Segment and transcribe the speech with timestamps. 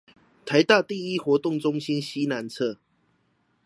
[0.47, 2.79] 臺大第一活動中心西南側